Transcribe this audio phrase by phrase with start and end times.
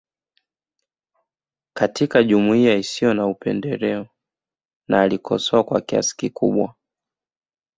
[1.73, 4.07] Katika jumuiya isiyo na upendeleo
[4.87, 6.75] na alikosoa kwa kiasi kikubwa